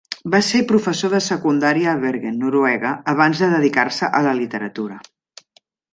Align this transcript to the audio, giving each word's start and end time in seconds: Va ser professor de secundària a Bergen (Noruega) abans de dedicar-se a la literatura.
Va 0.35 0.37
ser 0.45 0.59
professor 0.69 1.11
de 1.15 1.19
secundària 1.25 1.91
a 1.93 2.01
Bergen 2.05 2.39
(Noruega) 2.45 2.95
abans 3.15 3.43
de 3.45 3.51
dedicar-se 3.55 4.11
a 4.21 4.23
la 4.29 4.37
literatura. 4.41 4.99